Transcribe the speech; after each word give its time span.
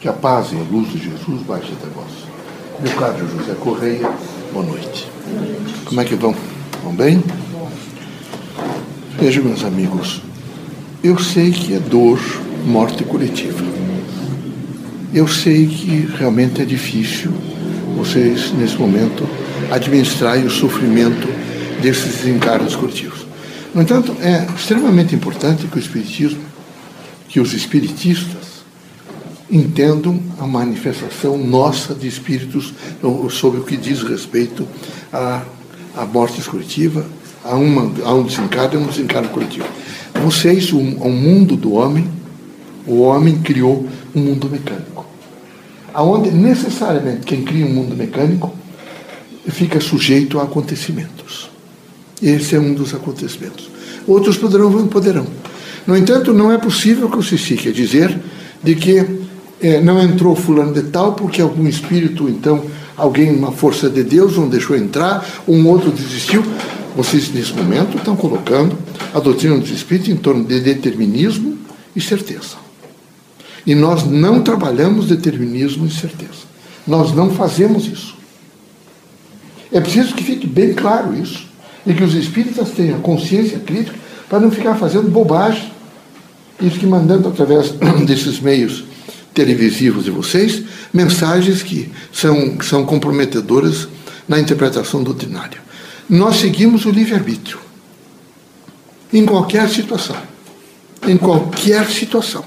Que 0.00 0.08
a 0.08 0.14
paz 0.14 0.50
e 0.52 0.56
a 0.56 0.62
luz 0.72 0.90
de 0.90 0.98
Jesus 0.98 1.42
baixe 1.46 1.72
até 1.72 1.86
vós. 1.94 2.10
Caro 2.98 3.18
José 3.18 3.54
Correia, 3.60 4.10
boa 4.50 4.64
noite. 4.64 5.06
Como 5.84 6.00
é 6.00 6.04
que 6.06 6.14
vão? 6.14 6.34
Vão 6.82 6.94
bem? 6.94 7.22
Vejam, 9.18 9.44
meus 9.44 9.62
amigos, 9.62 10.22
eu 11.04 11.18
sei 11.18 11.50
que 11.50 11.74
é 11.74 11.78
dor, 11.78 12.18
morte 12.64 13.04
coletiva. 13.04 13.62
Eu 15.12 15.28
sei 15.28 15.66
que 15.66 16.08
realmente 16.16 16.62
é 16.62 16.64
difícil 16.64 17.30
vocês, 17.94 18.52
nesse 18.52 18.78
momento, 18.78 19.28
administrarem 19.70 20.46
o 20.46 20.50
sofrimento 20.50 21.28
desses 21.82 22.22
desencargos 22.22 22.74
coletivos. 22.74 23.26
No 23.74 23.82
entanto, 23.82 24.16
é 24.22 24.46
extremamente 24.56 25.14
importante 25.14 25.66
que 25.66 25.76
o 25.76 25.78
Espiritismo, 25.78 26.40
que 27.28 27.38
os 27.38 27.52
espiritistas, 27.52 28.59
entendam 29.50 30.20
a 30.38 30.46
manifestação 30.46 31.36
nossa 31.36 31.94
de 31.94 32.06
espíritos 32.06 32.72
sobre 33.30 33.60
o 33.60 33.64
que 33.64 33.76
diz 33.76 34.02
respeito 34.02 34.66
à, 35.12 35.42
à 35.96 36.06
morte 36.06 36.40
coletiva, 36.42 37.04
a, 37.44 37.54
uma, 37.56 37.90
a 38.04 38.14
um 38.14 38.22
desencargo 38.22 38.74
e 38.74 38.78
um 38.78 38.86
desencargo 38.86 39.30
coletivo. 39.30 39.66
Vocês, 40.22 40.72
o, 40.72 40.78
o 40.78 41.10
mundo 41.10 41.56
do 41.56 41.72
homem, 41.72 42.08
o 42.86 43.00
homem 43.00 43.38
criou 43.38 43.88
um 44.14 44.20
mundo 44.20 44.48
mecânico. 44.48 45.06
Aonde 45.92 46.30
necessariamente 46.30 47.26
quem 47.26 47.42
cria 47.42 47.66
um 47.66 47.72
mundo 47.72 47.96
mecânico 47.96 48.54
fica 49.48 49.80
sujeito 49.80 50.38
a 50.38 50.44
acontecimentos. 50.44 51.50
Esse 52.22 52.54
é 52.54 52.60
um 52.60 52.74
dos 52.74 52.94
acontecimentos. 52.94 53.70
Outros 54.06 54.36
poderão, 54.36 54.86
poderão. 54.86 55.26
No 55.86 55.96
entanto, 55.96 56.32
não 56.32 56.52
é 56.52 56.58
possível 56.58 57.08
que 57.10 57.18
o 57.18 57.22
se 57.22 57.36
fique 57.36 57.68
a 57.68 57.72
dizer 57.72 58.16
de 58.62 58.74
que 58.74 59.20
é, 59.60 59.80
não 59.80 60.02
entrou 60.02 60.34
fulano 60.34 60.72
de 60.72 60.84
tal 60.84 61.12
porque 61.12 61.40
algum 61.40 61.66
espírito, 61.66 62.28
então, 62.28 62.64
alguém, 62.96 63.34
uma 63.34 63.52
força 63.52 63.90
de 63.90 64.02
Deus, 64.02 64.36
não 64.36 64.48
deixou 64.48 64.76
entrar, 64.76 65.26
um 65.46 65.66
outro 65.68 65.90
desistiu. 65.90 66.44
Vocês, 66.96 67.32
nesse 67.32 67.52
momento, 67.52 67.96
estão 67.96 68.16
colocando 68.16 68.76
a 69.14 69.20
doutrina 69.20 69.58
dos 69.58 69.70
espíritos 69.70 70.10
em 70.10 70.16
torno 70.16 70.44
de 70.44 70.60
determinismo 70.60 71.58
e 71.94 72.00
certeza. 72.00 72.56
E 73.66 73.74
nós 73.74 74.04
não 74.04 74.42
trabalhamos 74.42 75.06
determinismo 75.06 75.86
e 75.86 75.90
certeza. 75.90 76.48
Nós 76.86 77.14
não 77.14 77.30
fazemos 77.30 77.86
isso. 77.86 78.16
É 79.70 79.80
preciso 79.80 80.14
que 80.14 80.24
fique 80.24 80.46
bem 80.46 80.72
claro 80.72 81.14
isso. 81.14 81.48
E 81.86 81.94
que 81.94 82.02
os 82.02 82.14
espíritas 82.14 82.70
tenham 82.70 83.00
consciência 83.00 83.58
crítica 83.58 83.96
para 84.28 84.40
não 84.40 84.50
ficar 84.50 84.74
fazendo 84.74 85.10
bobagem. 85.10 85.70
Isso 86.60 86.78
que 86.78 86.86
mandando 86.86 87.28
através 87.28 87.70
desses 88.06 88.40
meios 88.40 88.84
televisivos 89.34 90.04
de 90.04 90.10
vocês 90.10 90.62
mensagens 90.92 91.62
que 91.62 91.90
são, 92.12 92.60
são 92.62 92.84
comprometedoras 92.84 93.88
na 94.28 94.38
interpretação 94.38 95.02
doutrinária. 95.02 95.60
Nós 96.08 96.36
seguimos 96.36 96.84
o 96.84 96.90
livre-arbítrio. 96.90 97.58
Em 99.12 99.24
qualquer 99.24 99.68
situação. 99.68 100.16
Em 101.06 101.16
qualquer 101.16 101.88
situação. 101.90 102.44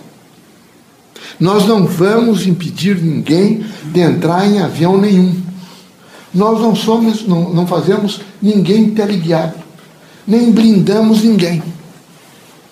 Nós 1.40 1.66
não 1.66 1.86
vamos 1.86 2.46
impedir 2.46 2.98
ninguém 3.02 3.66
de 3.86 4.00
entrar 4.00 4.46
em 4.46 4.60
avião 4.60 4.98
nenhum. 4.98 5.42
Nós 6.34 6.60
não 6.60 6.76
somos, 6.76 7.28
não, 7.28 7.54
não 7.54 7.68
fazemos 7.68 8.22
ninguém 8.42 8.90
teleguiado, 8.90 9.56
nem 10.28 10.52
blindamos 10.52 11.24
ninguém. 11.24 11.62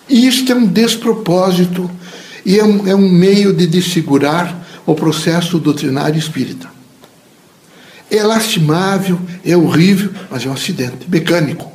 Isto 0.08 0.52
é 0.52 0.54
um 0.54 0.66
despropósito 0.66 1.90
e 2.44 2.58
é 2.58 2.64
um, 2.64 2.86
é 2.86 2.94
um 2.94 3.08
meio 3.08 3.52
de 3.52 3.66
desfigurar 3.66 4.66
o 4.86 4.94
processo 4.94 5.58
doutrinário 5.58 6.18
espírita. 6.18 6.68
É 8.10 8.22
lastimável, 8.22 9.18
é 9.44 9.56
horrível, 9.56 10.10
mas 10.30 10.44
é 10.44 10.48
um 10.48 10.52
acidente 10.52 11.08
mecânico. 11.08 11.70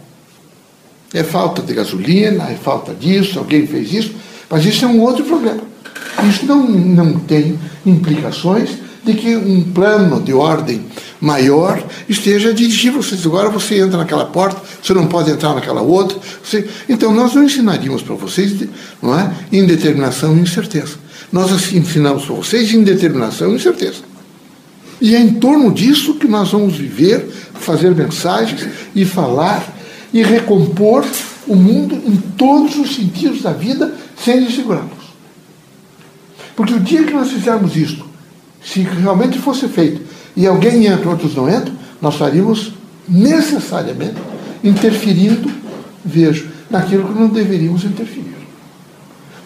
É 1.14 1.24
falta 1.24 1.62
de 1.62 1.74
gasolina, 1.74 2.50
é 2.50 2.56
falta 2.56 2.94
disso, 2.94 3.40
alguém 3.40 3.66
fez 3.66 3.94
isso, 3.94 4.16
mas 4.50 4.66
isso 4.66 4.86
é 4.86 4.88
um 4.88 5.02
outro 5.02 5.24
problema. 5.24 5.62
Isso 6.30 6.46
não, 6.46 6.68
não 6.68 7.20
tem 7.20 7.58
implicações 7.86 8.72
de 9.04 9.14
que 9.14 9.36
um 9.36 9.64
plano 9.72 10.22
de 10.22 10.34
ordem 10.34 10.86
maior 11.20 11.84
esteja 12.08 12.50
a 12.50 12.54
dirigir 12.54 12.92
vocês. 12.92 13.26
Agora 13.26 13.50
você 13.50 13.80
entra 13.80 13.98
naquela 13.98 14.26
porta, 14.26 14.62
você 14.82 14.94
não 14.94 15.08
pode 15.08 15.32
entrar 15.32 15.54
naquela 15.54 15.82
outra. 15.82 16.18
Você... 16.44 16.68
Então, 16.88 17.14
nós 17.14 17.34
não 17.34 17.44
ensinaríamos 17.44 18.02
para 18.02 18.16
vocês 18.16 18.68
não 19.02 19.18
é? 19.18 19.32
indeterminação 19.52 20.36
e 20.38 20.42
incerteza. 20.42 20.96
Nós 21.32 21.52
assim 21.52 21.78
ensinamos 21.78 22.26
para 22.26 22.36
vocês 22.36 22.74
indeterminação 22.74 23.52
e 23.52 23.56
incerteza. 23.56 24.08
E 25.00 25.16
é 25.16 25.20
em 25.20 25.34
torno 25.36 25.72
disso 25.72 26.16
que 26.16 26.28
nós 26.28 26.52
vamos 26.52 26.76
viver, 26.76 27.28
fazer 27.54 27.94
mensagens 27.94 28.68
e 28.96 29.06
falar 29.06 29.76
e 30.14 30.24
recompor 30.24 31.06
o 31.48 31.56
mundo 31.56 31.96
em 31.96 32.16
todos 32.16 32.78
os 32.78 32.96
sentidos 32.96 33.42
da 33.42 33.54
vida 33.54 33.94
sem 34.24 34.44
desfigurá-los. 34.44 35.08
Porque 36.56 36.74
o 36.74 36.80
dia 36.80 37.04
que 37.04 37.14
nós 37.14 37.32
fizermos 37.32 37.76
isto, 37.76 38.06
se 38.64 38.82
realmente 38.82 39.38
fosse 39.38 39.68
feito, 39.68 40.02
e 40.38 40.46
alguém 40.46 40.86
entra, 40.86 41.10
outros 41.10 41.36
não 41.36 41.50
entram, 41.50 41.74
nós 42.00 42.14
estaríamos 42.14 42.72
necessariamente 43.10 44.18
interferindo, 44.64 45.52
vejo, 46.06 46.48
naquilo 46.70 47.08
que 47.08 47.20
não 47.20 47.28
deveríamos 47.28 47.84
interferir. 47.84 48.38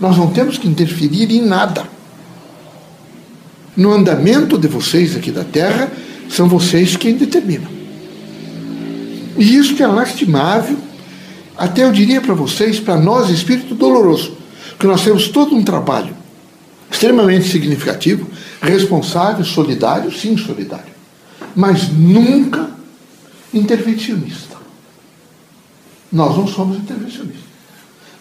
Nós 0.01 0.17
não 0.17 0.31
temos 0.31 0.57
que 0.57 0.67
interferir 0.67 1.31
em 1.31 1.41
nada. 1.41 1.85
No 3.77 3.93
andamento 3.93 4.57
de 4.57 4.67
vocês 4.67 5.15
aqui 5.15 5.31
da 5.31 5.45
Terra, 5.45 5.89
são 6.27 6.49
vocês 6.49 6.97
quem 6.97 7.15
determinam. 7.15 7.71
E 9.37 9.55
isso 9.55 9.75
que 9.75 9.83
é 9.83 9.87
lastimável, 9.87 10.77
até 11.57 11.85
eu 11.85 11.91
diria 11.93 12.19
para 12.19 12.33
vocês, 12.33 12.81
para 12.81 12.97
nós, 12.97 13.29
espírito 13.29 13.75
doloroso, 13.75 14.35
que 14.77 14.85
nós 14.85 15.01
temos 15.05 15.29
todo 15.29 15.55
um 15.55 15.63
trabalho 15.63 16.20
extremamente 16.91 17.47
significativo, 17.47 18.27
responsável, 18.61 19.45
solidário, 19.45 20.11
sim, 20.11 20.37
solidário, 20.37 20.91
mas 21.55 21.89
nunca 21.89 22.69
intervencionista. 23.53 24.57
Nós 26.11 26.35
não 26.35 26.45
somos 26.45 26.77
intervencionistas. 26.77 27.49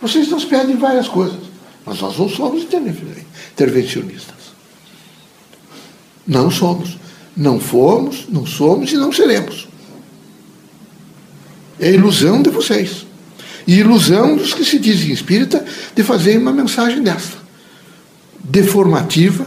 Vocês 0.00 0.28
nos 0.28 0.44
pedem 0.44 0.76
várias 0.76 1.08
coisas, 1.08 1.40
mas 1.84 2.00
nós 2.00 2.16
não 2.16 2.28
somos 2.28 2.62
intervencionistas. 2.62 4.36
Não 6.26 6.50
somos. 6.50 6.96
Não 7.36 7.58
fomos, 7.60 8.26
não 8.28 8.44
somos 8.44 8.92
e 8.92 8.96
não 8.96 9.12
seremos. 9.12 9.68
É 11.78 11.90
ilusão 11.90 12.42
de 12.42 12.50
vocês. 12.50 13.06
E 13.66 13.78
ilusão 13.78 14.36
dos 14.36 14.52
que 14.52 14.64
se 14.64 14.78
dizem 14.78 15.12
espírita 15.12 15.64
de 15.94 16.02
fazer 16.02 16.38
uma 16.38 16.52
mensagem 16.52 17.02
desta 17.02 17.39
deformativa, 18.42 19.46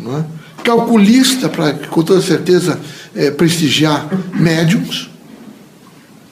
é? 0.00 0.24
calculista 0.62 1.48
para, 1.48 1.72
com 1.72 2.02
toda 2.02 2.22
certeza, 2.22 2.80
é, 3.14 3.30
prestigiar 3.30 4.08
médiums, 4.34 5.10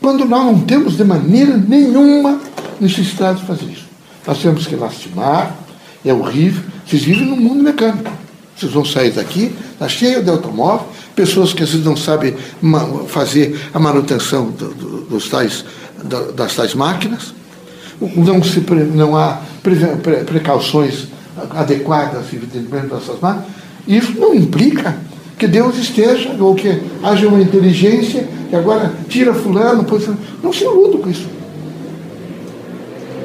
quando 0.00 0.24
nós 0.24 0.44
não 0.44 0.60
temos 0.60 0.96
de 0.96 1.04
maneira 1.04 1.56
nenhuma 1.56 2.40
necessidade 2.80 3.40
de 3.40 3.46
fazer 3.46 3.66
isso. 3.66 3.88
Nós 4.26 4.38
temos 4.38 4.66
que 4.66 4.74
lastimar, 4.76 5.54
é 6.04 6.12
horrível. 6.12 6.62
Vocês 6.86 7.02
vivem 7.02 7.26
num 7.26 7.36
mundo 7.36 7.62
mecânico. 7.62 8.10
Vocês 8.56 8.72
vão 8.72 8.84
sair 8.84 9.10
daqui, 9.10 9.54
está 9.72 9.88
cheio 9.88 10.22
de 10.22 10.28
automóvel, 10.28 10.86
pessoas 11.16 11.52
que 11.52 11.62
às 11.62 11.70
vezes 11.70 11.84
não 11.84 11.96
sabem 11.96 12.36
fazer 13.08 13.58
a 13.72 13.78
manutenção 13.78 14.50
do, 14.50 14.74
do, 14.74 15.00
dos 15.02 15.28
tais, 15.28 15.64
das 16.34 16.54
tais 16.54 16.74
máquinas, 16.74 17.34
não, 18.00 18.42
se, 18.42 18.60
não 18.94 19.16
há 19.16 19.40
precauções 20.26 21.08
adequadas, 21.50 22.24
evidentemente, 22.32 22.86
dessas 22.86 23.20
máquinas, 23.20 23.48
isso 23.86 24.18
não 24.18 24.34
implica 24.34 24.96
que 25.38 25.46
Deus 25.46 25.76
esteja, 25.78 26.36
ou 26.38 26.54
que 26.54 26.82
haja 27.02 27.26
uma 27.26 27.40
inteligência 27.40 28.28
que 28.48 28.54
agora 28.54 28.92
tira 29.08 29.32
fulano, 29.32 29.84
pois 29.84 30.08
não 30.42 30.52
se 30.52 30.64
iluda 30.64 30.98
com 30.98 31.08
isso. 31.08 31.26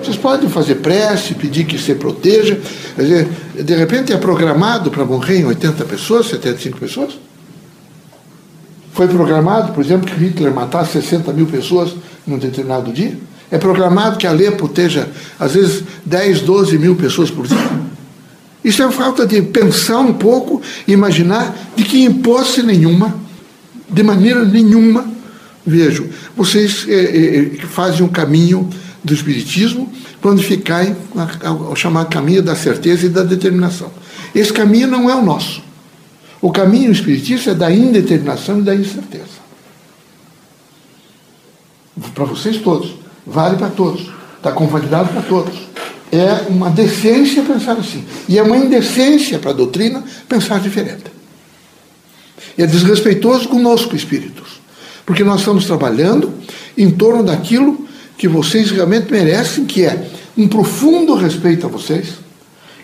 Vocês 0.01 0.17
podem 0.17 0.47
fazer 0.47 0.75
prece, 0.75 1.33
pedir 1.33 1.65
que 1.65 1.79
se 1.79 1.95
proteja. 1.95 2.59
Dizer, 2.95 3.27
de 3.55 3.75
repente 3.75 4.13
é 4.13 4.17
programado 4.17 4.91
para 4.91 5.03
morrer 5.03 5.39
em 5.39 5.45
80 5.45 5.83
pessoas, 5.85 6.27
75 6.27 6.77
pessoas. 6.77 7.17
Foi 8.93 9.07
programado, 9.07 9.73
por 9.73 9.83
exemplo, 9.83 10.05
que 10.05 10.15
Hitler 10.15 10.53
matasse 10.53 11.01
60 11.01 11.33
mil 11.33 11.47
pessoas 11.47 11.95
num 12.25 12.37
determinado 12.37 12.93
dia. 12.93 13.17
É 13.51 13.57
programado 13.57 14.17
que 14.17 14.25
Alepo 14.25 14.65
esteja, 14.65 15.09
às 15.39 15.53
vezes, 15.53 15.83
10, 16.05 16.41
12 16.41 16.77
mil 16.77 16.95
pessoas 16.95 17.29
por 17.29 17.47
dia. 17.47 17.57
Isso 18.63 18.81
é 18.81 18.91
falta 18.91 19.27
de 19.27 19.41
pensar 19.43 19.99
um 19.99 20.13
pouco, 20.13 20.61
imaginar 20.87 21.55
de 21.75 21.83
que, 21.83 22.03
em 22.03 22.11
posse 22.11 22.63
nenhuma, 22.63 23.15
de 23.87 24.01
maneira 24.01 24.43
nenhuma, 24.43 25.05
vejo, 25.63 26.09
vocês 26.35 26.85
é, 26.87 27.57
é, 27.61 27.67
fazem 27.67 28.01
o 28.01 28.05
um 28.05 28.09
caminho 28.09 28.67
do 29.03 29.13
Espiritismo 29.13 29.91
quando 30.19 30.41
ficarem 30.41 30.95
ao 31.43 31.75
chamado 31.75 32.09
caminho 32.09 32.41
da 32.41 32.55
certeza 32.55 33.05
e 33.05 33.09
da 33.09 33.21
determinação. 33.21 33.91
Esse 34.33 34.51
caminho 34.51 34.87
não 34.87 35.07
é 35.07 35.15
o 35.15 35.23
nosso. 35.23 35.63
O 36.41 36.51
caminho 36.51 36.91
espiritista 36.91 37.51
é 37.51 37.53
da 37.53 37.71
indeterminação 37.71 38.59
e 38.59 38.63
da 38.63 38.73
incerteza. 38.73 39.45
Para 42.15 42.25
vocês 42.25 42.57
todos. 42.57 42.94
Vale 43.25 43.57
para 43.57 43.69
todos. 43.69 44.11
Está 44.37 44.51
convalidado 44.51 45.09
para 45.09 45.21
todos. 45.23 45.55
É 46.11 46.45
uma 46.49 46.69
decência 46.69 47.43
pensar 47.43 47.73
assim. 47.73 48.05
E 48.29 48.37
é 48.37 48.43
uma 48.43 48.57
indecência 48.57 49.39
para 49.39 49.51
a 49.51 49.53
doutrina 49.53 50.03
pensar 50.29 50.59
diferente. 50.59 51.05
E 52.57 52.63
é 52.63 52.67
desrespeitoso 52.67 53.49
conosco, 53.49 53.95
espíritos. 53.95 54.61
Porque 55.05 55.23
nós 55.23 55.39
estamos 55.39 55.65
trabalhando 55.65 56.33
em 56.77 56.89
torno 56.91 57.23
daquilo 57.23 57.85
que 58.17 58.27
vocês 58.27 58.71
realmente 58.71 59.11
merecem, 59.11 59.65
que 59.65 59.83
é 59.83 60.07
um 60.37 60.47
profundo 60.47 61.15
respeito 61.15 61.65
a 61.65 61.69
vocês. 61.69 62.15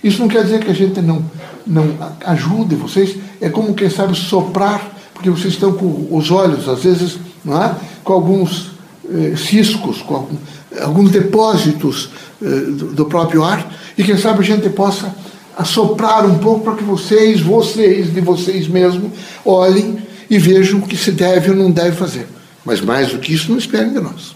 Isso 0.04 0.20
não 0.20 0.28
quer 0.28 0.44
dizer 0.44 0.64
que 0.64 0.72
a 0.72 0.74
gente 0.74 1.00
não, 1.02 1.24
não 1.66 1.96
ajude 2.26 2.76
vocês, 2.76 3.16
é 3.40 3.50
como, 3.50 3.74
quem 3.74 3.90
sabe, 3.90 4.18
soprar, 4.18 4.98
porque 5.14 5.30
vocês 5.30 5.54
estão 5.54 5.74
com 5.74 6.08
os 6.12 6.32
olhos, 6.32 6.68
às 6.68 6.84
vezes, 6.84 7.18
não 7.46 7.62
é? 7.62 7.76
com 8.04 8.14
alguns 8.14 8.71
eh, 9.14 9.36
ciscos, 9.36 10.02
com 10.02 10.16
algum, 10.16 10.38
alguns 10.82 11.12
depósitos 11.12 12.10
eh, 12.42 12.46
do, 12.46 12.94
do 12.94 13.06
próprio 13.06 13.44
ar, 13.44 13.74
e 13.98 14.04
quem 14.04 14.18
sabe 14.18 14.40
a 14.40 14.44
gente 14.44 14.70
possa 14.70 15.14
assoprar 15.58 16.26
um 16.26 16.38
pouco 16.40 16.64
para 16.64 16.76
que 16.76 16.84
vocês, 16.84 17.42
vocês, 17.42 18.14
de 18.14 18.22
vocês 18.22 18.68
mesmos, 18.68 19.12
olhem 19.46 19.98
e 20.30 20.38
vejam 20.38 20.80
o 20.80 20.88
que 20.88 20.96
se 20.96 21.12
deve 21.12 21.52
ou 21.52 21.56
não 21.56 21.70
deve 21.70 21.96
fazer. 21.96 22.28
Mas 22.64 22.80
mais 22.82 23.12
do 23.12 23.20
que 23.20 23.34
isso, 23.34 23.52
não 23.52 23.58
esperem 23.58 23.92
de 23.92 24.00
nós. 24.00 24.36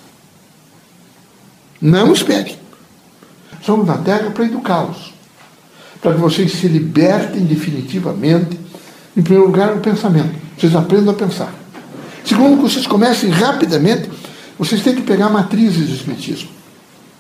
Não 1.82 2.12
esperem. 2.12 2.58
Somos 3.62 3.88
na 3.88 3.98
Terra 3.98 4.30
para 4.32 4.46
educá-los, 4.46 5.14
para 6.02 6.14
que 6.14 6.20
vocês 6.20 6.52
se 6.52 6.68
libertem 6.68 7.46
definitivamente, 7.46 8.60
em 9.16 9.22
primeiro 9.22 9.48
lugar, 9.48 9.74
no 9.74 9.82
pensamento. 9.82 10.36
Vocês 10.58 10.76
aprendam 10.76 11.14
a 11.14 11.18
pensar. 11.18 11.54
Segundo, 12.24 12.58
que 12.58 12.64
vocês 12.64 12.88
comecem 12.88 13.30
rapidamente, 13.30 14.10
vocês 14.58 14.82
têm 14.82 14.96
que 14.96 15.02
pegar 15.02 15.30
matrizes 15.30 15.88
do 15.88 15.96
Espiritismo. 15.96 16.50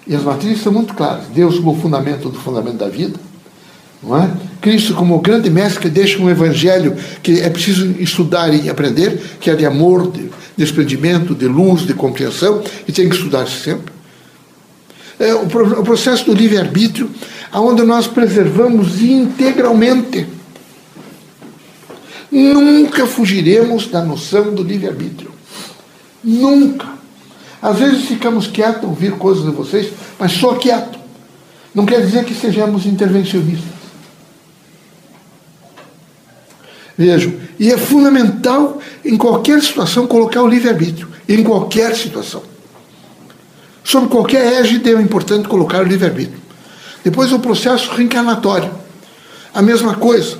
E 0.07 0.15
as 0.15 0.23
matrizes 0.23 0.61
são 0.61 0.71
muito 0.71 0.93
claras. 0.93 1.25
Deus 1.33 1.57
como 1.57 1.79
fundamento 1.79 2.29
do 2.29 2.39
fundamento 2.39 2.77
da 2.77 2.87
vida. 2.87 3.19
Não 4.03 4.21
é? 4.21 4.29
Cristo 4.61 4.93
como 4.93 5.15
o 5.15 5.19
grande 5.19 5.49
mestre 5.49 5.81
que 5.81 5.89
deixa 5.89 6.19
um 6.19 6.29
evangelho 6.29 6.95
que 7.23 7.39
é 7.41 7.49
preciso 7.49 7.87
estudar 7.99 8.53
e 8.53 8.69
aprender, 8.69 9.19
que 9.39 9.49
é 9.49 9.55
de 9.55 9.65
amor, 9.65 10.11
de 10.11 10.29
desprendimento, 10.55 11.33
de 11.33 11.47
luz, 11.47 11.85
de 11.85 11.93
compreensão, 11.93 12.63
e 12.87 12.91
tem 12.91 13.09
que 13.09 13.15
estudar 13.15 13.47
sempre 13.47 13.95
é, 15.19 15.33
o, 15.33 15.43
o 15.43 15.83
processo 15.83 16.25
do 16.25 16.33
livre-arbítrio, 16.33 17.09
onde 17.53 17.83
nós 17.83 18.07
preservamos 18.07 19.01
integralmente. 19.01 20.27
Nunca 22.31 23.05
fugiremos 23.07 23.87
da 23.87 24.03
noção 24.03 24.53
do 24.53 24.63
livre-arbítrio. 24.63 25.31
Nunca. 26.23 26.94
Às 27.65 27.79
vezes 27.79 28.05
ficamos 28.05 28.45
quietos 28.45 28.83
ouvir 28.83 29.13
coisas 29.13 29.43
de 29.43 29.49
vocês, 29.49 29.91
mas 30.19 30.31
só 30.33 30.53
quieto. 30.53 30.99
Não 31.73 31.83
quer 31.83 31.99
dizer 32.05 32.23
que 32.23 32.35
sejamos 32.35 32.85
intervencionistas. 32.85 33.73
Vejam, 36.95 37.33
e 37.59 37.71
é 37.71 37.77
fundamental 37.77 38.79
em 39.03 39.17
qualquer 39.17 39.59
situação 39.63 40.05
colocar 40.05 40.43
o 40.43 40.47
livre-arbítrio, 40.47 41.07
em 41.27 41.43
qualquer 41.43 41.95
situação. 41.95 42.43
Sobre 43.83 44.09
qualquer 44.09 44.61
égide 44.61 44.93
é 44.93 45.01
importante 45.01 45.47
colocar 45.47 45.79
o 45.79 45.87
livre-arbítrio. 45.87 46.39
Depois 47.03 47.33
o 47.33 47.39
processo 47.39 47.91
reencarnatório. 47.93 48.69
A 49.51 49.63
mesma 49.63 49.95
coisa. 49.95 50.37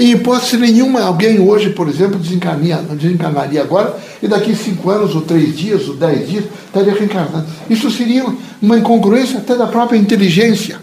Em 0.00 0.12
hipótese 0.12 0.56
nenhuma, 0.56 1.02
alguém 1.02 1.38
hoje, 1.38 1.68
por 1.68 1.86
exemplo, 1.86 2.18
desencarnaria, 2.18 3.60
agora 3.60 3.98
e 4.22 4.26
daqui 4.26 4.56
cinco 4.56 4.88
anos, 4.88 5.14
ou 5.14 5.20
três 5.20 5.54
dias, 5.54 5.86
ou 5.88 5.94
dez 5.94 6.26
dias, 6.26 6.46
estaria 6.64 6.94
reencarnando. 6.94 7.46
Isso 7.68 7.90
seria 7.90 8.24
uma 8.62 8.78
incongruência 8.78 9.38
até 9.38 9.54
da 9.54 9.66
própria 9.66 9.98
inteligência. 9.98 10.80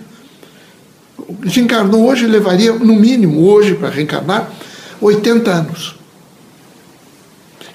Desencarnou 1.40 2.08
hoje, 2.08 2.28
levaria, 2.28 2.74
no 2.74 2.96
mínimo, 2.96 3.44
hoje, 3.44 3.74
para 3.74 3.90
reencarnar, 3.90 4.52
80 5.02 5.50
anos 5.50 5.98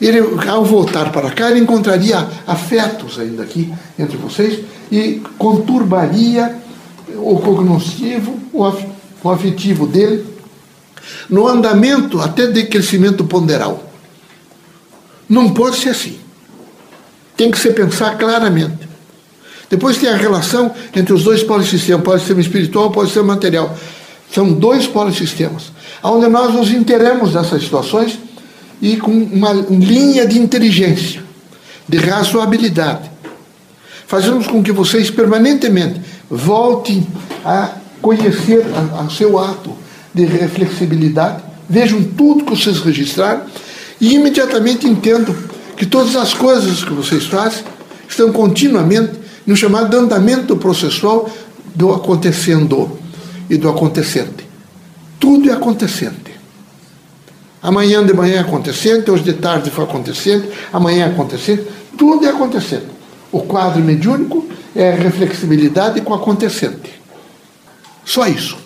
ele, 0.00 0.18
ao 0.48 0.64
voltar 0.64 1.12
para 1.12 1.30
cá, 1.30 1.50
ele 1.50 1.60
encontraria 1.60 2.26
afetos 2.46 3.20
ainda 3.20 3.44
aqui 3.44 3.72
entre 3.96 4.16
vocês 4.16 4.64
e 4.90 5.22
conturbaria 5.38 6.56
o 7.16 7.38
cognitivo, 7.38 8.36
o 8.52 9.30
afetivo 9.30 9.86
dele, 9.86 10.31
no 11.28 11.46
andamento 11.46 12.20
até 12.20 12.46
de 12.46 12.64
crescimento 12.64 13.24
ponderal. 13.24 13.90
Não 15.28 15.50
pode 15.50 15.76
ser 15.76 15.90
assim. 15.90 16.18
Tem 17.36 17.50
que 17.50 17.58
se 17.58 17.70
pensar 17.72 18.18
claramente. 18.18 18.88
Depois 19.70 19.96
tem 19.96 20.10
a 20.10 20.16
relação 20.16 20.70
entre 20.94 21.14
os 21.14 21.24
dois 21.24 21.42
polissistemas, 21.42 22.04
polissistema 22.04 22.40
espiritual 22.40 22.90
e 22.90 22.92
polissistema 22.92 23.34
material. 23.34 23.76
São 24.30 24.52
dois 24.52 24.86
polissistemas, 24.86 25.72
onde 26.02 26.28
nós 26.28 26.52
nos 26.52 26.70
interemos 26.70 27.32
dessas 27.32 27.62
situações 27.62 28.18
e 28.82 28.96
com 28.96 29.10
uma 29.10 29.52
linha 29.52 30.26
de 30.26 30.38
inteligência, 30.38 31.22
de 31.88 31.98
razoabilidade. 31.98 33.10
Fazemos 34.06 34.46
com 34.46 34.62
que 34.62 34.72
vocês 34.72 35.10
permanentemente 35.10 36.00
voltem 36.28 37.06
a 37.44 37.72
conhecer 38.02 38.62
o 39.06 39.10
seu 39.10 39.38
ato 39.38 39.81
de 40.14 40.24
reflexibilidade, 40.24 41.42
vejam 41.68 42.02
tudo 42.02 42.44
que 42.44 42.56
vocês 42.56 42.80
registraram 42.80 43.42
e 44.00 44.14
imediatamente 44.14 44.86
entendam 44.86 45.34
que 45.76 45.86
todas 45.86 46.16
as 46.16 46.34
coisas 46.34 46.84
que 46.84 46.92
vocês 46.92 47.26
fazem 47.26 47.64
estão 48.08 48.32
continuamente 48.32 49.12
no 49.46 49.56
chamado 49.56 49.96
andamento 49.96 50.56
processual 50.56 51.30
do 51.74 51.92
acontecendo 51.92 52.98
e 53.48 53.56
do 53.56 53.68
acontecente. 53.68 54.46
Tudo 55.18 55.50
é 55.50 55.52
acontecente. 55.52 56.32
Amanhã 57.62 58.04
de 58.04 58.12
manhã 58.12 58.36
é 58.36 58.38
acontecendo, 58.40 59.12
hoje 59.12 59.22
de 59.22 59.34
tarde 59.34 59.70
foi 59.70 59.84
acontecendo, 59.84 60.48
amanhã 60.72 61.06
é 61.06 61.08
acontecendo, 61.08 61.66
tudo 61.96 62.26
é 62.26 62.30
acontecendo. 62.30 62.90
O 63.30 63.40
quadro 63.40 63.80
mediúnico 63.80 64.46
é 64.74 64.92
a 64.92 64.96
reflexibilidade 64.96 66.00
com 66.00 66.12
o 66.12 66.16
acontecente. 66.16 67.00
Só 68.04 68.26
isso. 68.26 68.61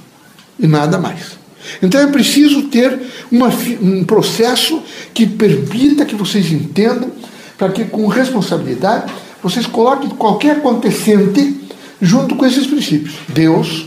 E 0.59 0.67
nada 0.67 0.99
mais. 0.99 1.37
Então 1.83 2.01
é 2.01 2.07
preciso 2.07 2.65
ter 2.65 2.99
uma, 3.31 3.49
um 3.83 4.05
processo 4.05 4.83
que 5.13 5.27
permita 5.27 6.05
que 6.05 6.15
vocês 6.15 6.51
entendam, 6.53 7.11
para 7.59 7.71
que 7.71 7.85
com 7.85 8.07
responsabilidade 8.07 9.13
vocês 9.43 9.67
coloquem 9.67 10.11
qualquer 10.11 10.57
acontecente 10.57 11.61
junto 12.01 12.37
com 12.37 12.45
esses 12.47 12.67
princípios. 12.67 13.15
Deus, 13.29 13.87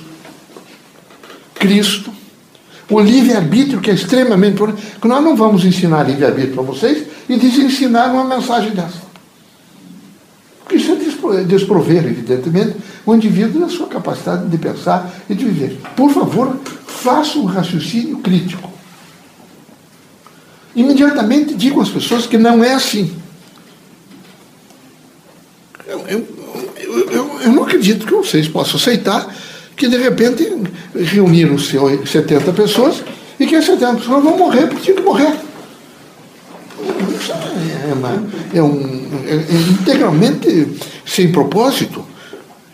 Cristo, 1.55 2.12
o 2.89 3.00
livre-arbítrio, 3.00 3.79
que 3.79 3.91
é 3.91 3.94
extremamente 3.94 4.53
importante, 4.53 4.82
nós 5.03 5.24
não 5.24 5.36
vamos 5.36 5.63
ensinar 5.63 6.03
livre-arbítrio 6.03 6.55
para 6.55 6.63
vocês 6.63 7.05
e 7.27 7.36
desensinar 7.38 8.12
uma 8.12 8.24
mensagem 8.24 8.72
dessa. 8.72 9.09
Isso 11.20 11.46
desprover, 11.46 12.06
evidentemente, 12.06 12.78
o 13.06 13.14
indivíduo 13.14 13.62
da 13.62 13.70
sua 13.70 13.88
capacidade 13.88 14.48
de 14.48 14.58
pensar 14.58 15.14
e 15.30 15.36
de 15.36 15.46
viver. 15.46 15.78
Por 15.96 16.12
favor, 16.12 16.58
faça 16.88 17.38
um 17.38 17.46
raciocínio 17.46 18.18
crítico. 18.20 18.72
Imediatamente 20.76 21.56
digam 21.56 21.82
às 21.82 21.90
pessoas 21.90 22.26
que 22.26 22.38
não 22.38 22.64
é 22.64 22.74
assim. 22.74 23.14
Eu, 25.86 26.00
eu, 26.08 26.28
eu, 27.12 27.40
eu 27.42 27.52
não 27.52 27.64
acredito 27.64 28.06
que 28.06 28.14
vocês 28.14 28.48
possam 28.48 28.78
aceitar 28.78 29.36
que 29.76 29.88
de 29.88 29.98
repente 29.98 30.52
reuniram-se 30.96 31.78
70 32.06 32.54
pessoas 32.54 33.04
e 33.40 33.46
que 33.46 33.56
as 33.56 33.66
70 33.66 33.96
pessoas 33.96 34.24
vão 34.24 34.38
morrer 34.38 34.68
porque 34.68 34.84
tinham 34.84 34.98
que 34.98 35.04
morrer. 35.04 35.34
É, 37.90 37.94
uma, 37.94 38.28
é, 38.54 38.62
um, 38.62 39.08
é, 39.26 39.36
é 39.36 39.72
integralmente 39.72 40.68
sem 41.10 41.32
propósito. 41.32 42.06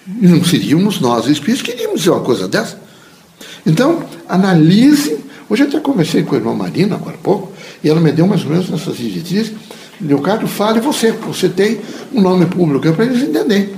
Não 0.05 0.43
seríamos 0.43 0.99
nós 0.99 1.27
espíritos 1.27 1.61
que 1.61 1.71
iríamos 1.71 1.99
dizer 1.99 2.11
uma 2.11 2.21
coisa 2.21 2.47
dessa. 2.47 2.79
Então, 3.65 4.03
analise. 4.27 5.17
Hoje 5.49 5.63
eu 5.63 5.67
até 5.67 5.79
conversei 5.79 6.23
com 6.23 6.35
a 6.35 6.37
irmã 6.37 6.53
Marina 6.53 6.95
agora 6.95 7.15
há 7.15 7.19
pouco, 7.19 7.51
e 7.83 7.89
ela 7.89 7.99
me 7.99 8.11
deu 8.11 8.27
mais 8.27 8.43
ou 8.43 8.49
menos 8.49 8.71
essas 8.71 8.97
diretrizes. 8.97 9.53
Leocádio, 10.01 10.47
fale 10.47 10.79
você, 10.79 11.11
você 11.11 11.47
tem 11.47 11.79
um 12.13 12.21
nome 12.21 12.45
público 12.47 12.91
para 12.93 13.05
eles 13.05 13.23
entenderem. 13.23 13.69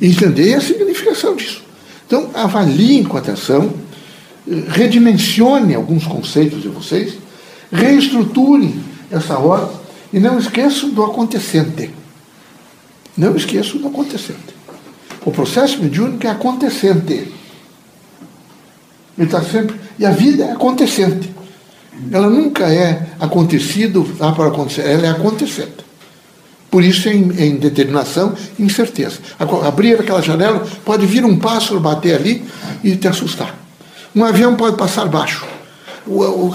Entender 0.00 0.54
a 0.54 0.60
significação 0.60 1.36
disso. 1.36 1.62
Então, 2.06 2.30
avaliem 2.34 3.04
com 3.04 3.16
atenção, 3.16 3.72
redimensione 4.68 5.74
alguns 5.74 6.04
conceitos 6.04 6.62
de 6.62 6.68
vocês, 6.68 7.14
reestruturem 7.72 8.80
essa 9.10 9.38
ordem 9.38 9.76
e 10.12 10.18
não 10.18 10.38
esqueçam 10.38 10.90
do 10.90 11.04
acontecente. 11.04 11.90
Não 13.16 13.36
esqueçam 13.36 13.80
do 13.80 13.88
acontecente. 13.88 14.54
O 15.24 15.30
processo 15.30 15.82
mediúnico 15.82 16.26
é 16.26 16.30
acontecente. 16.30 17.32
Ele 19.16 19.26
está 19.26 19.42
sempre. 19.42 19.76
E 19.98 20.04
a 20.04 20.10
vida 20.10 20.44
é 20.44 20.52
acontecente. 20.52 21.32
Ela 22.10 22.28
nunca 22.28 22.72
é 22.72 23.06
acontecido, 23.20 24.06
ah, 24.20 24.32
para 24.32 24.48
acontecer, 24.48 24.82
ela 24.82 25.06
é 25.06 25.10
acontecente. 25.10 25.84
Por 26.70 26.82
isso 26.82 27.08
é 27.08 27.14
indeterminação 27.14 28.34
e 28.58 28.64
incerteza. 28.64 29.18
Abrir 29.38 30.00
aquela 30.00 30.20
janela, 30.20 30.66
pode 30.84 31.06
vir 31.06 31.24
um 31.24 31.38
pássaro 31.38 31.78
bater 31.78 32.16
ali 32.16 32.44
e 32.82 32.96
te 32.96 33.06
assustar. 33.06 33.54
Um 34.14 34.24
avião 34.24 34.56
pode 34.56 34.76
passar 34.76 35.06
baixo. 35.06 35.46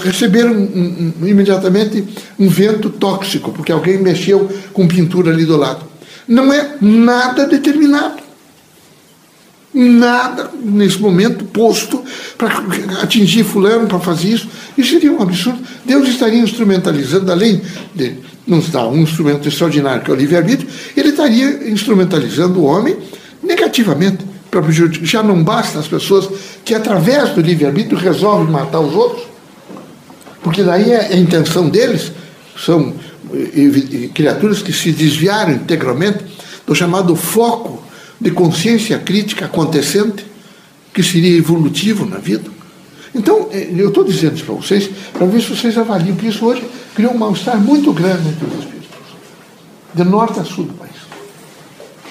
Receber 0.04 0.44
um, 0.44 1.14
um, 1.22 1.26
imediatamente 1.26 2.04
um 2.38 2.48
vento 2.48 2.90
tóxico, 2.90 3.50
porque 3.50 3.72
alguém 3.72 3.98
mexeu 3.98 4.48
com 4.74 4.86
pintura 4.86 5.32
ali 5.32 5.46
do 5.46 5.56
lado. 5.56 5.89
Não 6.30 6.52
é 6.52 6.76
nada 6.80 7.46
determinado 7.46 8.30
nada 9.72 10.50
nesse 10.62 11.00
momento 11.00 11.44
posto 11.44 12.02
para 12.36 12.48
atingir 13.02 13.44
fulano, 13.44 13.86
para 13.86 14.00
fazer 14.00 14.28
isso. 14.28 14.48
Isso 14.76 14.90
seria 14.90 15.12
um 15.12 15.22
absurdo. 15.22 15.60
Deus 15.84 16.08
estaria 16.08 16.40
instrumentalizando, 16.40 17.30
além 17.30 17.60
de 17.94 18.14
nos 18.46 18.68
dar 18.68 18.88
um 18.88 18.98
instrumento 18.98 19.46
extraordinário 19.46 20.02
que 20.02 20.10
é 20.10 20.14
o 20.14 20.16
livre-arbítrio, 20.16 20.68
ele 20.96 21.10
estaria 21.10 21.70
instrumentalizando 21.70 22.60
o 22.60 22.64
homem 22.64 22.96
negativamente. 23.42 24.24
Já 25.02 25.22
não 25.22 25.44
basta 25.44 25.78
as 25.78 25.86
pessoas 25.86 26.28
que, 26.64 26.74
através 26.74 27.30
do 27.30 27.40
livre-arbítrio, 27.40 27.96
resolvem 27.96 28.50
matar 28.50 28.80
os 28.80 28.92
outros, 28.94 29.24
porque 30.42 30.64
daí 30.64 30.90
é 30.90 31.12
a 31.12 31.16
intenção 31.16 31.68
deles, 31.68 32.10
são 32.58 32.92
criaturas 34.14 34.62
que 34.62 34.72
se 34.72 34.92
desviaram 34.92 35.52
integralmente 35.52 36.24
do 36.66 36.74
chamado 36.74 37.14
foco 37.16 37.82
de 38.20 38.30
consciência 38.30 38.98
crítica 38.98 39.46
acontecente, 39.46 40.26
que 40.92 41.02
seria 41.02 41.36
evolutivo 41.36 42.04
na 42.04 42.18
vida. 42.18 42.50
Então, 43.14 43.48
eh, 43.50 43.72
eu 43.76 43.88
estou 43.88 44.04
dizendo 44.04 44.36
isso 44.36 44.44
para 44.44 44.54
vocês, 44.54 44.90
para 45.12 45.26
ver 45.26 45.40
se 45.40 45.48
vocês 45.48 45.76
avaliam, 45.78 46.14
porque 46.14 46.28
isso 46.28 46.44
hoje 46.44 46.64
criou 46.94 47.12
um 47.12 47.18
mal-estar 47.18 47.58
muito 47.58 47.92
grande 47.92 48.28
entre 48.28 48.44
os 48.44 48.58
espíritos, 48.58 48.88
de 49.94 50.04
norte 50.04 50.38
a 50.38 50.44
sul 50.44 50.64
do 50.64 50.74
país. 50.74 50.90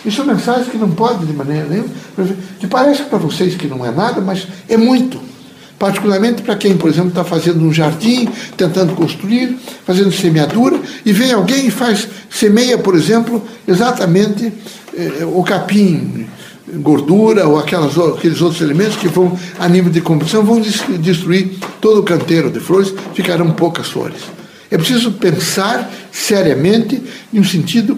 Isso 0.06 0.18
são 0.18 0.26
mensagens 0.26 0.70
que 0.70 0.78
não 0.78 0.92
podem, 0.92 1.26
de 1.26 1.34
maneira 1.34 1.68
nenhuma, 1.68 1.90
que 2.60 2.68
parece 2.68 3.04
para 3.04 3.18
vocês 3.18 3.56
que 3.56 3.68
não 3.68 3.86
é 3.86 3.92
nada, 3.92 4.22
mas 4.22 4.48
é 4.68 4.78
muito. 4.78 5.20
Particularmente 5.80 6.42
para 6.42 6.58
quem, 6.58 6.78
por 6.78 6.90
exemplo, 6.90 7.10
está 7.10 7.24
fazendo 7.24 7.66
um 7.66 7.72
jardim, 7.72 8.28
tentando 8.58 8.94
construir, 8.94 9.58
fazendo 9.86 10.12
semeadura, 10.12 10.78
e 11.06 11.14
vem 11.14 11.32
alguém 11.32 11.68
e 11.68 11.72
faz, 11.72 12.08
semeia, 12.30 12.78
por 12.78 12.96
exemplo, 12.96 13.42
exatamente 13.66 14.52
eh, 14.94 15.26
o 15.26 15.42
capim, 15.42 16.28
gordura 16.76 17.48
ou 17.48 17.58
aquelas, 17.58 17.98
aqueles 17.98 18.42
outros 18.42 18.62
elementos 18.62 18.98
que 18.98 19.08
vão, 19.08 19.38
a 19.58 19.68
nível 19.68 19.92
de 19.92 20.02
composição, 20.02 20.44
vão 20.44 20.62
destruir 21.00 21.58
todo 21.80 22.02
o 22.02 22.04
canteiro 22.04 22.52
de 22.52 22.60
flores, 22.60 22.94
ficarão 23.14 23.52
poucas 23.52 23.88
flores. 23.88 24.20
É 24.70 24.78
preciso 24.78 25.14
pensar 25.14 25.92
seriamente 26.12 27.02
em 27.34 27.40
um 27.40 27.44
sentido 27.44 27.98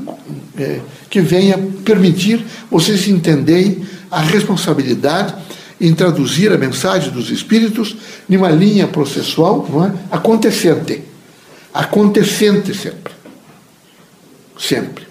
é, 0.58 0.80
que 1.10 1.20
venha 1.20 1.58
permitir 1.84 2.46
vocês 2.70 3.08
entenderem 3.08 3.82
a 4.10 4.22
responsabilidade 4.22 5.34
em 5.82 5.96
traduzir 5.96 6.52
a 6.52 6.58
mensagem 6.60 7.10
dos 7.10 7.32
Espíritos 7.32 7.96
em 8.30 8.38
uma 8.38 8.52
linha 8.52 8.88
processual 8.88 9.68
não 9.68 9.86
é? 9.86 9.94
acontecente. 10.12 11.02
Acontecente 11.74 12.72
sempre. 12.76 13.12
Sempre. 14.60 15.08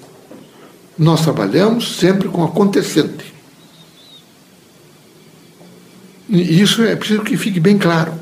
Nós 0.97 1.23
trabalhamos 1.23 1.97
sempre 1.97 2.29
com 2.29 2.45
acontecente. 2.45 3.35
E 6.29 6.61
isso 6.61 6.85
é 6.85 6.95
preciso 6.95 7.23
que 7.23 7.37
fique 7.37 7.59
bem 7.59 7.77
claro, 7.77 8.13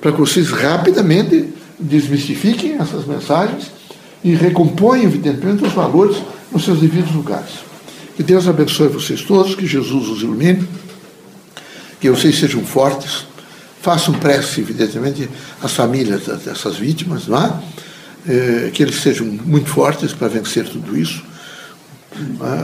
para 0.00 0.12
que 0.12 0.20
vocês 0.20 0.50
rapidamente 0.50 1.48
desmistifiquem 1.80 2.74
essas 2.74 3.04
mensagens 3.06 3.72
e 4.22 4.34
recomponham, 4.34 5.06
evidentemente, 5.06 5.64
os 5.64 5.72
valores 5.72 6.18
nos 6.52 6.64
seus 6.64 6.78
devidos 6.78 7.12
lugares. 7.12 7.66
Que 8.16 8.22
Deus 8.22 8.46
abençoe 8.46 8.88
vocês 8.88 9.22
todos, 9.22 9.56
que 9.56 9.66
Jesus 9.66 10.08
os 10.08 10.22
ilumine, 10.22 10.68
que 12.00 12.10
vocês 12.10 12.38
sejam 12.38 12.64
fortes, 12.64 13.26
façam 13.80 14.14
prece, 14.14 14.60
evidentemente, 14.60 15.28
às 15.62 15.72
famílias 15.72 16.26
dessas 16.44 16.76
vítimas, 16.76 17.26
não 17.26 17.38
é? 17.38 17.52
é 18.28 18.70
que 18.70 18.82
eles 18.82 18.96
sejam 18.96 19.26
muito 19.26 19.70
fortes 19.70 20.12
para 20.12 20.28
vencer 20.28 20.68
tudo 20.68 20.96
isso 20.96 21.22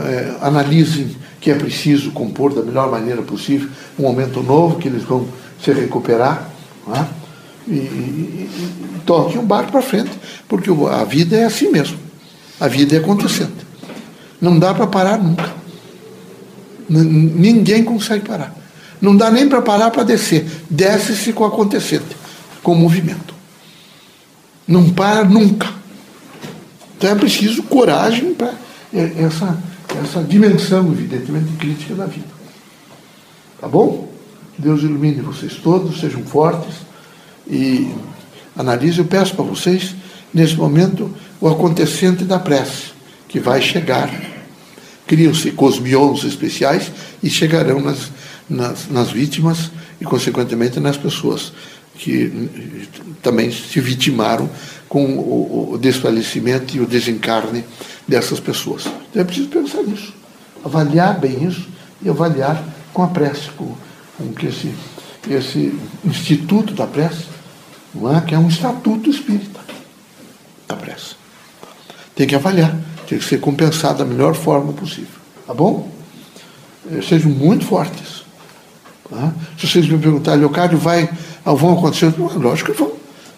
é, 0.07 0.35
analisem 0.41 1.15
que 1.39 1.51
é 1.51 1.55
preciso 1.55 2.11
compor 2.11 2.53
da 2.53 2.61
melhor 2.61 2.89
maneira 2.89 3.21
possível 3.21 3.69
um 3.97 4.03
momento 4.03 4.41
novo, 4.41 4.77
que 4.77 4.87
eles 4.87 5.03
vão 5.03 5.27
se 5.63 5.71
recuperar, 5.71 6.49
é? 6.93 7.05
e, 7.67 7.73
e, 7.73 8.49
e, 8.53 8.99
toquem 9.05 9.39
o 9.39 9.43
barco 9.43 9.71
para 9.71 9.81
frente, 9.81 10.11
porque 10.47 10.69
a 10.89 11.03
vida 11.03 11.35
é 11.37 11.45
assim 11.45 11.69
mesmo. 11.69 11.97
A 12.59 12.67
vida 12.67 12.95
é 12.95 12.99
acontecendo. 12.99 13.53
Não 14.41 14.57
dá 14.57 14.73
para 14.73 14.87
parar 14.87 15.21
nunca. 15.21 15.53
Ninguém 16.89 17.83
consegue 17.83 18.25
parar. 18.27 18.53
Não 19.05 19.15
dá 19.15 19.29
nem 19.29 19.47
para 19.47 19.61
parar 19.61 19.91
para 19.91 20.01
descer. 20.01 20.49
Desce-se 20.67 21.31
com 21.31 21.45
acontecente, 21.45 22.17
com 22.63 22.73
movimento. 22.73 23.35
Não 24.67 24.89
para 24.89 25.23
nunca. 25.23 25.71
Então 26.97 27.11
é 27.11 27.13
preciso 27.13 27.61
coragem 27.61 28.33
para 28.33 28.51
é 28.91 29.23
essa, 29.23 29.61
essa 30.03 30.23
dimensão, 30.23 30.91
evidentemente, 30.91 31.51
crítica 31.59 31.93
da 31.93 32.07
vida. 32.07 32.25
Tá 33.61 33.67
bom? 33.67 34.11
Deus 34.57 34.81
ilumine 34.81 35.21
vocês 35.21 35.53
todos, 35.53 35.99
sejam 35.99 36.23
fortes 36.23 36.73
e 37.47 37.93
analise. 38.57 38.97
Eu 38.97 39.05
peço 39.05 39.35
para 39.35 39.45
vocês, 39.45 39.93
nesse 40.33 40.55
momento, 40.55 41.13
o 41.39 41.47
acontecente 41.47 42.23
da 42.23 42.39
prece, 42.39 42.93
que 43.27 43.39
vai 43.39 43.61
chegar. 43.61 44.09
Criam-se 45.05 45.51
cosmions 45.51 46.23
especiais 46.23 46.91
e 47.21 47.29
chegarão 47.29 47.79
nas, 47.79 48.09
nas, 48.49 48.89
nas 48.89 49.11
vítimas 49.11 49.71
e, 49.99 50.05
consequentemente, 50.05 50.79
nas 50.79 50.97
pessoas 50.97 51.51
que 51.97 52.49
também 53.21 53.51
se 53.51 53.79
vitimaram 53.79 54.49
com 54.87 55.17
o, 55.17 55.73
o 55.73 55.77
desfalecimento 55.77 56.75
e 56.75 56.79
o 56.79 56.85
desencarne 56.85 57.63
dessas 58.07 58.39
pessoas. 58.39 58.85
Então 59.09 59.21
é 59.21 59.25
preciso 59.25 59.47
pensar 59.47 59.81
nisso, 59.83 60.13
avaliar 60.63 61.19
bem 61.19 61.45
isso 61.45 61.67
e 62.01 62.09
avaliar 62.09 62.63
com 62.93 63.01
a 63.03 63.07
prece, 63.07 63.49
com, 63.51 63.75
com 64.17 64.33
que 64.33 64.47
esse, 64.47 64.73
esse 65.29 65.73
instituto 66.03 66.73
da 66.73 66.85
prece, 66.85 67.25
é? 68.15 68.21
que 68.21 68.35
é 68.35 68.37
um 68.37 68.47
estatuto 68.47 69.09
espírita 69.09 69.61
da 70.67 70.75
prece. 70.75 71.15
Tem 72.13 72.27
que 72.27 72.35
avaliar, 72.35 72.75
tem 73.07 73.17
que 73.17 73.25
ser 73.25 73.39
compensado 73.39 73.99
da 73.99 74.05
melhor 74.05 74.35
forma 74.35 74.73
possível. 74.73 75.15
Tá 75.47 75.53
bom? 75.53 75.89
Eh, 76.91 77.01
sejam 77.01 77.31
muito 77.31 77.65
fortes. 77.65 78.24
Tá? 79.09 79.33
Se 79.57 79.67
vocês 79.67 79.87
me 79.87 79.97
perguntarem, 79.97 80.39
Leocádio, 80.39 80.77
vai, 80.77 81.09
vão 81.43 81.73
acontecer? 81.73 82.13
Lógico 82.17 82.71
que 82.71 82.77
vão. 82.77 82.91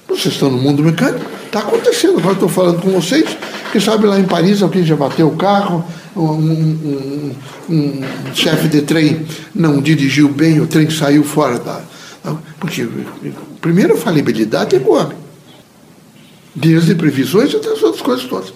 Vocês 0.08 0.34
estão 0.34 0.50
no 0.50 0.58
mundo 0.58 0.82
mecânico, 0.82 1.26
está 1.46 1.60
acontecendo. 1.60 2.20
Agora 2.20 2.34
estou 2.34 2.48
falando 2.48 2.82
com 2.82 2.92
vocês, 2.92 3.38
quem 3.72 3.82
sabe 3.82 4.06
lá 4.06 4.18
em 4.18 4.24
Paris 4.24 4.62
alguém 4.62 4.84
já 4.84 4.96
bateu 4.96 5.28
o 5.28 5.36
carro, 5.36 5.84
um, 6.16 6.22
um, 6.22 7.36
um, 7.70 8.02
chefe 8.34 8.70
de 8.70 8.82
trem 8.82 9.26
não 9.54 9.82
dirigiu 9.82 10.30
bem, 10.30 10.60
o 10.62 10.68
trem 10.68 10.90
saiu 10.90 11.24
fora 11.24 11.60
da. 11.60 11.82
Porque, 12.60 12.88
primeiro, 13.62 13.94
a 13.94 13.98
falibilidade 13.98 14.76
é 14.76 14.80
boa. 14.80 15.14
Desde 16.56 16.96
previsões 16.96 17.54
até 17.54 17.70
as 17.70 17.84
outras 17.84 18.02
coisas 18.02 18.26
todas. 18.26 18.54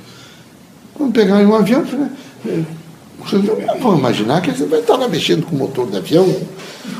Quando 0.93 1.13
pegar 1.13 1.35
um 1.37 1.55
avião, 1.55 1.83
né, 1.83 2.65
vocês 3.19 3.43
não 3.43 3.79
vão 3.79 3.97
imaginar 3.97 4.41
que 4.41 4.51
você 4.51 4.65
vai 4.65 4.79
estar 4.79 4.95
lá 4.95 5.07
mexendo 5.07 5.45
com 5.45 5.55
o 5.55 5.59
motor 5.59 5.85
do 5.85 5.97
avião, 5.97 6.25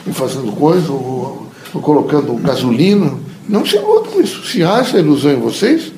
ou 0.06 0.14
fazendo 0.14 0.52
coisa, 0.54 0.92
ou, 0.92 1.48
ou 1.74 1.82
colocando 1.82 2.34
gasolina. 2.36 3.18
Não 3.48 3.66
se 3.66 3.76
iludam 3.76 4.12
com 4.12 4.22
isso. 4.22 4.46
Se 4.46 4.64
há 4.64 4.80
essa 4.80 4.98
ilusão 4.98 5.32
em 5.32 5.40
vocês, 5.40 5.92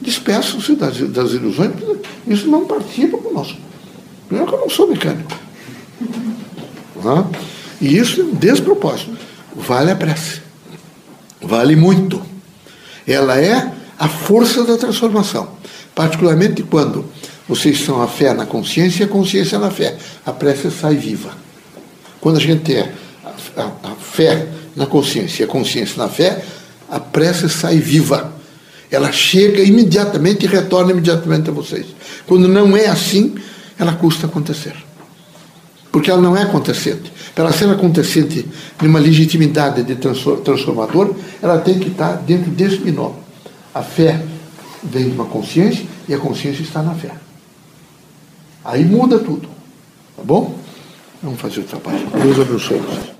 despeçam-se 0.00 0.74
das, 0.74 0.98
das 1.10 1.32
ilusões, 1.32 1.72
isso 2.26 2.48
não 2.48 2.64
participa 2.64 3.18
conosco. 3.18 3.58
Primeiro 4.26 4.50
que 4.50 4.56
eu 4.56 4.60
não 4.60 4.70
sou 4.70 4.88
mecânico. 4.88 5.30
E 7.80 7.96
isso 7.96 8.20
é 8.20 8.24
um 8.24 8.34
despropósito. 8.34 9.16
Vale 9.56 9.90
a 9.90 9.96
prece. 9.96 10.40
Vale 11.40 11.74
muito. 11.74 12.22
Ela 13.06 13.40
é 13.40 13.72
a 13.98 14.08
força 14.08 14.64
da 14.64 14.76
transformação. 14.76 15.48
Particularmente 15.94 16.62
quando 16.62 17.04
vocês 17.48 17.80
são 17.80 18.00
a 18.00 18.06
fé 18.06 18.32
na 18.32 18.46
consciência 18.46 19.02
e 19.02 19.06
a 19.06 19.08
consciência 19.08 19.58
na 19.58 19.70
fé. 19.70 19.96
A 20.24 20.32
prece 20.32 20.70
sai 20.70 20.94
viva. 20.94 21.32
Quando 22.20 22.36
a 22.36 22.40
gente 22.40 22.74
é 22.74 22.92
a, 23.24 23.62
a, 23.62 23.92
a 23.92 23.94
fé 23.96 24.46
na 24.76 24.86
consciência 24.86 25.42
e 25.42 25.44
a 25.44 25.48
consciência 25.48 25.96
na 25.96 26.08
fé, 26.08 26.44
a 26.88 27.00
prece 27.00 27.48
sai 27.48 27.78
viva 27.78 28.40
ela 28.90 29.12
chega 29.12 29.62
imediatamente 29.62 30.44
e 30.44 30.48
retorna 30.48 30.90
imediatamente 30.90 31.48
a 31.48 31.52
vocês. 31.52 31.86
Quando 32.26 32.48
não 32.48 32.76
é 32.76 32.86
assim, 32.86 33.34
ela 33.78 33.92
custa 33.92 34.26
acontecer. 34.26 34.74
Porque 35.92 36.10
ela 36.10 36.20
não 36.20 36.36
é 36.36 36.42
acontecente. 36.42 37.12
Para 37.34 37.44
ela 37.44 37.52
ser 37.52 37.68
acontecente 37.70 38.46
numa 38.82 38.98
legitimidade 38.98 39.82
de 39.84 39.96
transformador, 39.96 41.14
ela 41.40 41.58
tem 41.58 41.78
que 41.78 41.88
estar 41.88 42.14
dentro 42.16 42.50
desse 42.50 42.78
binômio. 42.78 43.20
A 43.72 43.82
fé 43.82 44.20
vem 44.82 45.08
de 45.08 45.14
uma 45.14 45.26
consciência 45.26 45.84
e 46.08 46.14
a 46.14 46.18
consciência 46.18 46.62
está 46.62 46.82
na 46.82 46.94
fé. 46.94 47.12
Aí 48.64 48.84
muda 48.84 49.18
tudo. 49.20 49.48
Tá 50.16 50.22
bom? 50.24 50.58
Vamos 51.22 51.40
fazer 51.40 51.60
o 51.60 51.64
trabalho. 51.64 52.06
Deus 52.22 52.40
abençoe 52.40 52.78
vocês. 52.78 53.19